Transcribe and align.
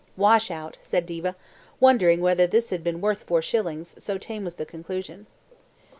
"Wash 0.17 0.49
out," 0.49 0.77
said 0.81 1.05
Diva, 1.05 1.35
wondering 1.79 2.21
whether 2.21 2.47
this 2.47 2.71
had 2.71 2.83
been 2.83 3.01
worth 3.01 3.21
four 3.21 3.39
shillings, 3.43 4.03
so 4.03 4.17
tame 4.17 4.43
was 4.43 4.55
the 4.55 4.65
conclusion. 4.65 5.27